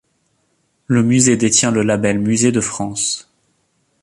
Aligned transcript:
Le 0.87 1.03
musée 1.03 1.37
détient 1.37 1.69
le 1.69 1.83
label 1.83 2.17
musée 2.17 2.51
de 2.51 2.59
France. 2.59 3.29